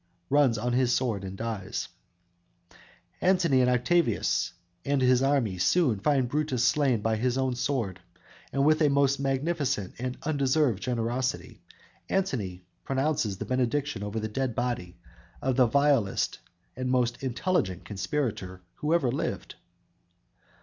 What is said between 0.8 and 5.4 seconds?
sword and dies.) Antony and Octavius and his